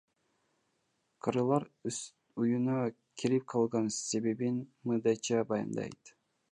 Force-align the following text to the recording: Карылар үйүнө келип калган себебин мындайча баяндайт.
Карылар 1.27 1.65
үйүнө 1.91 2.79
келип 3.23 3.47
калган 3.55 3.93
себебин 4.01 4.61
мындайча 4.93 5.47
баяндайт. 5.55 6.15